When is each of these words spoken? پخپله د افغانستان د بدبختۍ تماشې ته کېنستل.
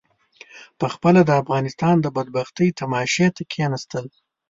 پخپله 0.79 1.21
د 1.25 1.31
افغانستان 1.41 1.95
د 2.01 2.07
بدبختۍ 2.15 2.69
تماشې 2.79 3.27
ته 3.35 3.43
کېنستل. 3.53 4.05